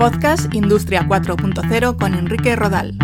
[0.00, 2.96] Podcast Industria 4.0 con Enrique Rodal.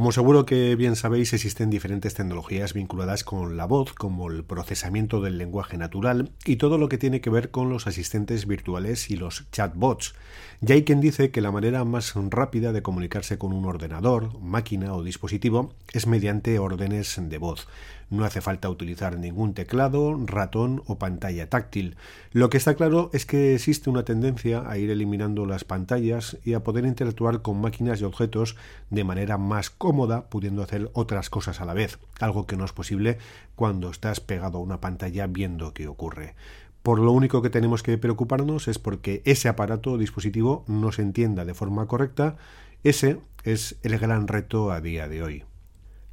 [0.00, 5.20] Como seguro que bien sabéis, existen diferentes tecnologías vinculadas con la voz, como el procesamiento
[5.20, 9.16] del lenguaje natural y todo lo que tiene que ver con los asistentes virtuales y
[9.16, 10.14] los chatbots.
[10.62, 14.94] Ya hay quien dice que la manera más rápida de comunicarse con un ordenador, máquina
[14.94, 17.68] o dispositivo es mediante órdenes de voz.
[18.10, 21.96] No hace falta utilizar ningún teclado, ratón o pantalla táctil.
[22.32, 26.54] Lo que está claro es que existe una tendencia a ir eliminando las pantallas y
[26.54, 28.56] a poder interactuar con máquinas y objetos
[28.90, 32.72] de manera más cómoda, pudiendo hacer otras cosas a la vez, algo que no es
[32.72, 33.18] posible
[33.54, 36.34] cuando estás pegado a una pantalla viendo qué ocurre.
[36.82, 41.02] Por lo único que tenemos que preocuparnos es porque ese aparato o dispositivo no se
[41.02, 42.36] entienda de forma correcta.
[42.82, 45.44] Ese es el gran reto a día de hoy.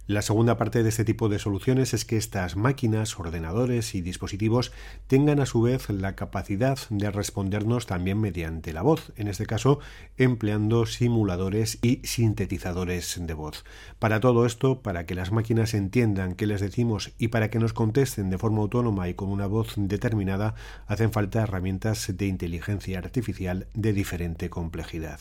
[0.08, 4.72] La segunda parte de este tipo de soluciones es que estas máquinas, ordenadores y dispositivos
[5.08, 9.80] tengan a su vez la capacidad de respondernos también mediante la voz, en este caso
[10.16, 13.66] empleando simuladores y sintetizadores de voz.
[14.00, 17.74] Para todo esto, para que las máquinas entiendan qué les decimos y para que nos
[17.74, 20.56] contesten de forma autónoma y con una voz determinada,
[20.88, 25.20] hacen falta herramientas de inteligencia artificial de diferente complejidad.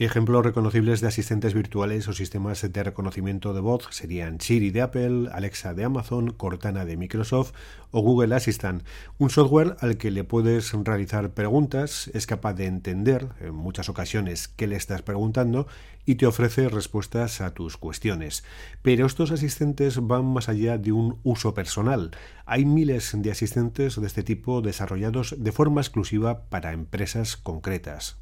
[0.00, 5.28] Ejemplos reconocibles de asistentes virtuales o sistemas de reconocimiento de voz serían Siri de Apple,
[5.32, 7.52] Alexa de Amazon, Cortana de Microsoft
[7.90, 8.84] o Google Assistant,
[9.18, 14.46] un software al que le puedes realizar preguntas, es capaz de entender en muchas ocasiones
[14.46, 15.66] qué le estás preguntando
[16.06, 18.44] y te ofrece respuestas a tus cuestiones.
[18.82, 22.12] Pero estos asistentes van más allá de un uso personal.
[22.46, 28.16] Hay miles de asistentes de este tipo desarrollados de forma exclusiva para empresas concretas.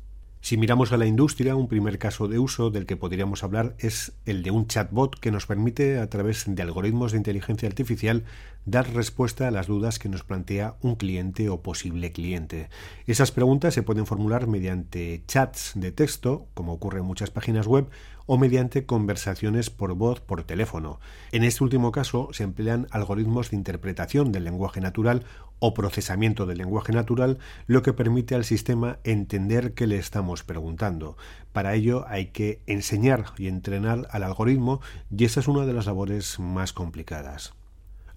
[0.47, 4.12] Si miramos a la industria, un primer caso de uso del que podríamos hablar es
[4.27, 8.23] el de un chatbot que nos permite, a través de algoritmos de inteligencia artificial,
[8.65, 12.69] dar respuesta a las dudas que nos plantea un cliente o posible cliente.
[13.09, 17.89] Esas preguntas se pueden formular mediante chats de texto, como ocurre en muchas páginas web,
[18.27, 21.01] o mediante conversaciones por voz por teléfono.
[21.33, 25.25] En este último caso se emplean algoritmos de interpretación del lenguaje natural
[25.59, 31.17] o procesamiento del lenguaje natural, lo que permite al sistema entender qué le estamos preguntando.
[31.53, 34.81] Para ello hay que enseñar y entrenar al algoritmo
[35.11, 37.55] y esa es una de las labores más complicadas.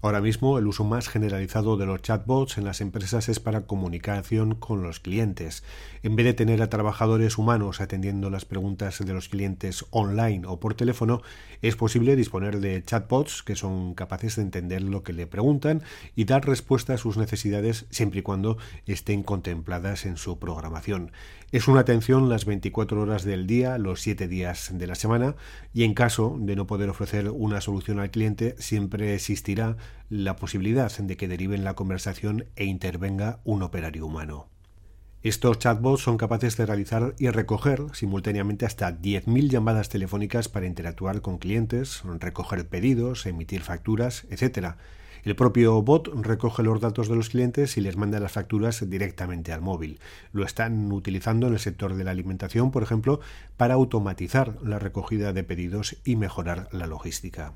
[0.02, 4.54] Ahora mismo el uso más generalizado de los chatbots en las empresas es para comunicación
[4.54, 5.62] con los clientes.
[6.02, 10.58] En vez de tener a trabajadores humanos atendiendo las preguntas de los clientes online o
[10.58, 11.20] por teléfono,
[11.60, 15.82] es posible disponer de chatbots que son capaces de entender lo que le preguntan
[16.16, 18.56] y dar respuesta a sus necesidades siempre y cuando
[18.86, 21.12] estén contempladas en su programación.
[21.52, 25.34] Es una atención las 24 horas del día, los 7 días de la semana
[25.74, 29.76] y en caso de no poder ofrecer una solución al cliente siempre existirá
[30.08, 34.48] la posibilidad de que deriven la conversación e intervenga un operario humano.
[35.22, 41.20] Estos chatbots son capaces de realizar y recoger simultáneamente hasta 10.000 llamadas telefónicas para interactuar
[41.20, 44.76] con clientes, recoger pedidos, emitir facturas, etc.
[45.22, 49.52] El propio bot recoge los datos de los clientes y les manda las facturas directamente
[49.52, 50.00] al móvil.
[50.32, 53.20] Lo están utilizando en el sector de la alimentación, por ejemplo,
[53.58, 57.52] para automatizar la recogida de pedidos y mejorar la logística.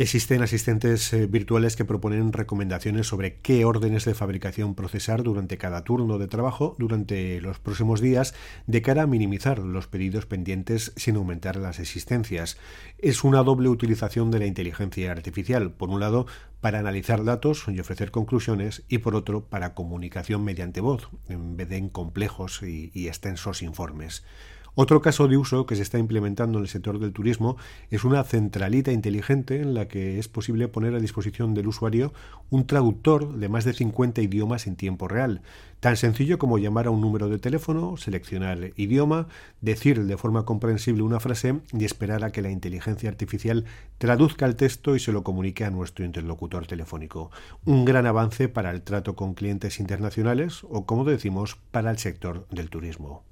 [0.00, 5.84] Existen asistentes eh, virtuales que proponen recomendaciones sobre qué órdenes de fabricación procesar durante cada
[5.84, 8.32] turno de trabajo durante los próximos días
[8.66, 12.56] de cara a minimizar los pedidos pendientes sin aumentar las existencias.
[12.96, 16.26] Es una doble utilización de la inteligencia artificial, por un lado
[16.62, 21.68] para analizar datos y ofrecer conclusiones y por otro para comunicación mediante voz, en vez
[21.68, 24.24] de en complejos y, y extensos informes.
[24.74, 27.56] Otro caso de uso que se está implementando en el sector del turismo
[27.90, 32.12] es una centralita inteligente en la que es posible poner a disposición del usuario
[32.50, 35.42] un traductor de más de 50 idiomas en tiempo real.
[35.80, 39.28] Tan sencillo como llamar a un número de teléfono, seleccionar idioma,
[39.60, 43.64] decir de forma comprensible una frase y esperar a que la inteligencia artificial
[43.98, 47.30] traduzca el texto y se lo comunique a nuestro interlocutor telefónico.
[47.64, 52.46] Un gran avance para el trato con clientes internacionales o, como decimos, para el sector
[52.50, 53.29] del turismo.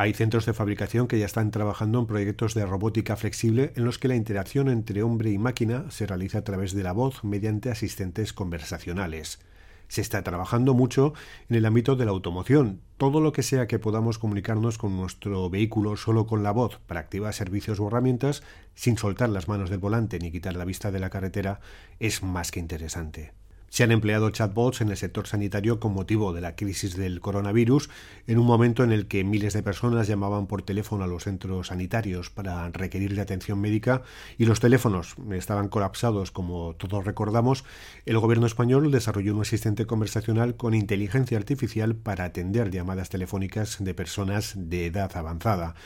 [0.00, 3.98] Hay centros de fabricación que ya están trabajando en proyectos de robótica flexible en los
[3.98, 7.70] que la interacción entre hombre y máquina se realiza a través de la voz mediante
[7.70, 9.40] asistentes conversacionales.
[9.88, 11.12] Se está trabajando mucho
[11.50, 12.80] en el ámbito de la automoción.
[12.96, 17.00] Todo lo que sea que podamos comunicarnos con nuestro vehículo solo con la voz para
[17.00, 18.42] activar servicios o herramientas,
[18.74, 21.60] sin soltar las manos del volante ni quitar la vista de la carretera,
[21.98, 23.34] es más que interesante.
[23.70, 27.88] Se han empleado chatbots en el sector sanitario con motivo de la crisis del coronavirus,
[28.26, 31.68] en un momento en el que miles de personas llamaban por teléfono a los centros
[31.68, 34.02] sanitarios para requerir de atención médica
[34.38, 37.64] y los teléfonos estaban colapsados, como todos recordamos,
[38.06, 43.94] el gobierno español desarrolló un asistente conversacional con inteligencia artificial para atender llamadas telefónicas de
[43.94, 45.76] personas de edad avanzada.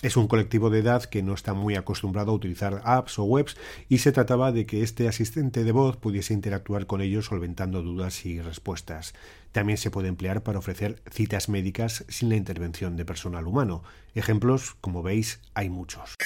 [0.00, 3.56] Es un colectivo de edad que no está muy acostumbrado a utilizar apps o webs
[3.88, 8.26] y se trataba de que este asistente de voz pudiese interactuar con ellos solventando dudas
[8.26, 9.14] y respuestas.
[9.52, 13.84] También se puede emplear para ofrecer citas médicas sin la intervención de personal humano.
[14.14, 16.16] Ejemplos, como veis, hay muchos.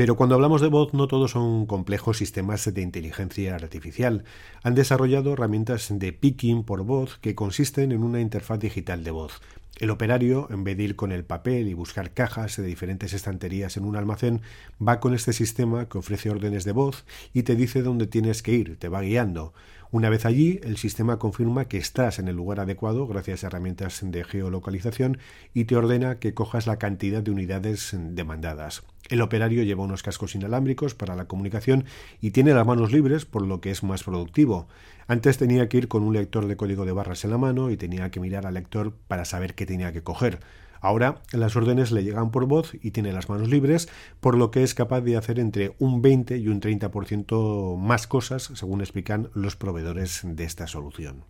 [0.00, 4.24] Pero cuando hablamos de voz no todos son complejos sistemas de inteligencia artificial.
[4.62, 9.42] Han desarrollado herramientas de picking por voz que consisten en una interfaz digital de voz.
[9.78, 13.76] El operario, en vez de ir con el papel y buscar cajas de diferentes estanterías
[13.76, 14.40] en un almacén,
[14.80, 17.04] va con este sistema que ofrece órdenes de voz
[17.34, 19.52] y te dice dónde tienes que ir, te va guiando.
[19.92, 23.98] Una vez allí, el sistema confirma que estás en el lugar adecuado gracias a herramientas
[24.04, 25.18] de geolocalización
[25.52, 28.84] y te ordena que cojas la cantidad de unidades demandadas.
[29.08, 31.86] El operario lleva unos cascos inalámbricos para la comunicación
[32.20, 34.68] y tiene las manos libres, por lo que es más productivo.
[35.08, 37.76] Antes tenía que ir con un lector de código de barras en la mano y
[37.76, 40.38] tenía que mirar al lector para saber qué tenía que coger.
[40.80, 43.88] Ahora las órdenes le llegan por voz y tiene las manos libres,
[44.20, 48.50] por lo que es capaz de hacer entre un 20 y un 30% más cosas,
[48.54, 51.24] según explican los proveedores de esta solución.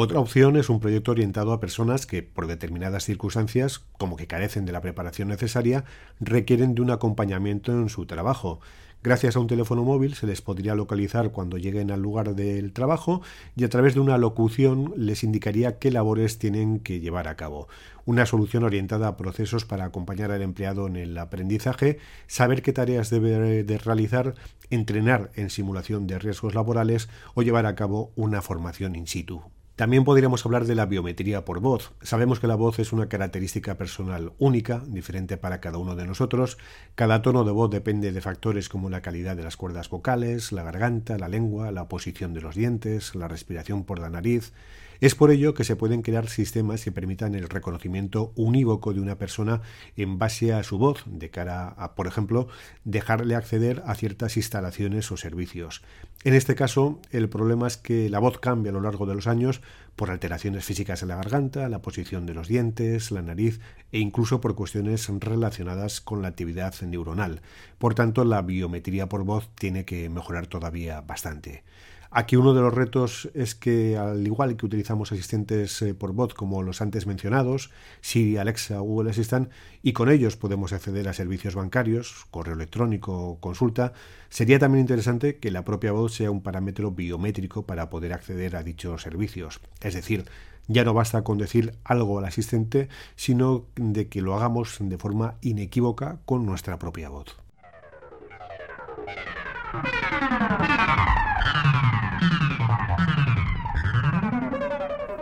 [0.00, 4.64] Otra opción es un proyecto orientado a personas que, por determinadas circunstancias, como que carecen
[4.64, 5.84] de la preparación necesaria,
[6.20, 8.60] requieren de un acompañamiento en su trabajo.
[9.00, 13.22] Gracias a un teléfono móvil se les podría localizar cuando lleguen al lugar del trabajo
[13.54, 17.68] y a través de una locución les indicaría qué labores tienen que llevar a cabo.
[18.06, 23.08] Una solución orientada a procesos para acompañar al empleado en el aprendizaje, saber qué tareas
[23.08, 24.34] debe de realizar,
[24.68, 29.44] entrenar en simulación de riesgos laborales o llevar a cabo una formación in situ.
[29.78, 31.92] También podríamos hablar de la biometría por voz.
[32.02, 36.58] Sabemos que la voz es una característica personal única, diferente para cada uno de nosotros.
[36.96, 40.64] Cada tono de voz depende de factores como la calidad de las cuerdas vocales, la
[40.64, 44.52] garganta, la lengua, la posición de los dientes, la respiración por la nariz.
[45.00, 49.16] Es por ello que se pueden crear sistemas que permitan el reconocimiento unívoco de una
[49.16, 49.60] persona
[49.96, 52.48] en base a su voz, de cara a, por ejemplo,
[52.82, 55.82] dejarle acceder a ciertas instalaciones o servicios.
[56.24, 59.28] En este caso, el problema es que la voz cambia a lo largo de los
[59.28, 59.60] años
[59.94, 63.60] por alteraciones físicas en la garganta, la posición de los dientes, la nariz
[63.92, 67.40] e incluso por cuestiones relacionadas con la actividad neuronal.
[67.78, 71.62] Por tanto, la biometría por voz tiene que mejorar todavía bastante.
[72.10, 76.32] Aquí uno de los retos es que, al igual que utilizamos asistentes eh, por voz
[76.32, 77.70] como los antes mencionados,
[78.00, 79.50] Siri, Alexa, Google Assistant,
[79.82, 83.92] y con ellos podemos acceder a servicios bancarios, correo electrónico o consulta,
[84.30, 88.62] sería también interesante que la propia voz sea un parámetro biométrico para poder acceder a
[88.62, 89.60] dichos servicios.
[89.82, 90.24] Es decir,
[90.66, 95.34] ya no basta con decir algo al asistente, sino de que lo hagamos de forma
[95.42, 97.36] inequívoca con nuestra propia voz.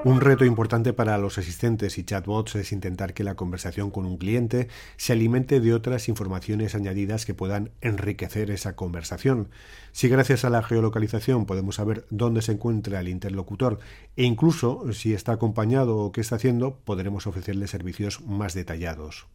[0.07, 4.19] Un reto importante para los asistentes y chatbots es intentar que la conversación con un
[4.19, 9.49] cliente se alimente de otras informaciones añadidas que puedan enriquecer esa conversación.
[9.91, 13.81] Si gracias a la geolocalización podemos saber dónde se encuentra el interlocutor
[14.15, 19.27] e incluso si está acompañado o qué está haciendo, podremos ofrecerle servicios más detallados.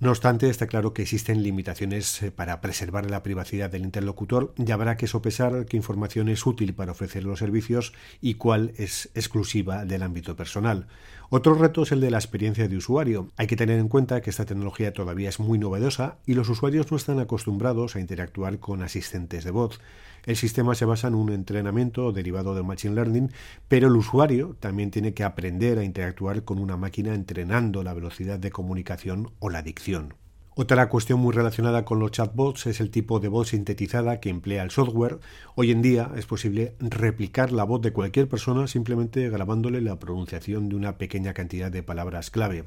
[0.00, 4.70] No obstante, está claro que existen limitaciones eh, para preservar la privacidad del interlocutor y
[4.70, 9.84] habrá que sopesar qué información es útil para ofrecer los servicios y cuál es exclusiva
[9.84, 10.86] del ámbito personal.
[11.30, 13.28] Otro reto es el de la experiencia de usuario.
[13.36, 16.90] Hay que tener en cuenta que esta tecnología todavía es muy novedosa y los usuarios
[16.90, 19.78] no están acostumbrados a interactuar con asistentes de voz.
[20.24, 23.30] El sistema se basa en un entrenamiento derivado del Machine Learning,
[23.68, 28.38] pero el usuario también tiene que aprender a interactuar con una máquina entrenando la velocidad
[28.38, 30.14] de comunicación o la dicción.
[30.60, 34.64] Otra cuestión muy relacionada con los chatbots es el tipo de voz sintetizada que emplea
[34.64, 35.20] el software.
[35.54, 40.68] Hoy en día es posible replicar la voz de cualquier persona simplemente grabándole la pronunciación
[40.68, 42.64] de una pequeña cantidad de palabras clave.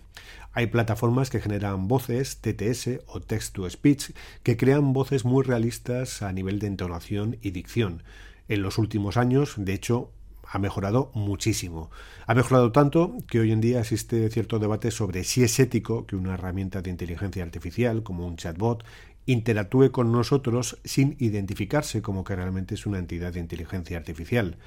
[0.53, 6.21] Hay plataformas que generan voces TTS o text to speech que crean voces muy realistas
[6.21, 8.03] a nivel de entonación y dicción.
[8.47, 10.13] En los últimos años, de hecho,
[10.47, 11.89] ha mejorado muchísimo.
[12.27, 16.15] Ha mejorado tanto que hoy en día existe cierto debate sobre si es ético que
[16.15, 18.83] una herramienta de inteligencia artificial como un chatbot
[19.25, 24.57] interactúe con nosotros sin identificarse como que realmente es una entidad de inteligencia artificial.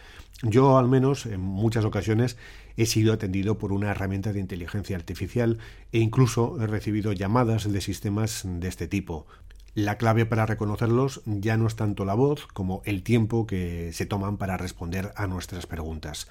[0.42, 2.36] Yo al menos en muchas ocasiones
[2.76, 5.58] he sido atendido por una herramienta de inteligencia artificial
[5.92, 9.26] e incluso he recibido llamadas de sistemas de este tipo.
[9.76, 14.06] La clave para reconocerlos ya no es tanto la voz como el tiempo que se
[14.06, 16.28] toman para responder a nuestras preguntas.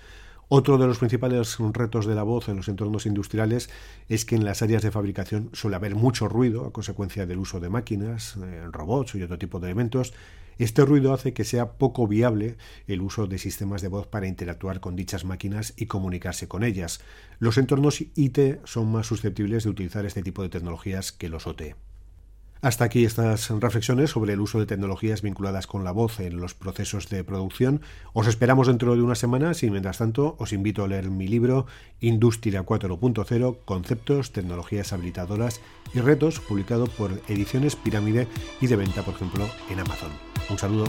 [0.47, 3.69] Otro de los principales retos de la voz en los entornos industriales
[4.07, 7.59] es que en las áreas de fabricación suele haber mucho ruido a consecuencia del uso
[7.59, 10.13] de máquinas, eh, robots y otro tipo de elementos.
[10.57, 12.55] Este ruido hace que sea poco viable
[12.87, 17.01] el uso de sistemas de voz para interactuar con dichas máquinas y comunicarse con ellas.
[17.39, 21.75] Los entornos IT son más susceptibles de utilizar este tipo de tecnologías que los OT.
[22.63, 26.53] Hasta aquí estas reflexiones sobre el uso de tecnologías vinculadas con la voz en los
[26.53, 27.81] procesos de producción.
[28.13, 31.65] Os esperamos dentro de unas semanas y mientras tanto os invito a leer mi libro
[31.99, 35.59] Industria 4.0, Conceptos, Tecnologías Habilitadoras
[35.93, 38.29] y Retos, publicado por Ediciones Pirámide
[38.61, 40.11] y de venta, por ejemplo, en Amazon.
[40.49, 40.85] Un saludo.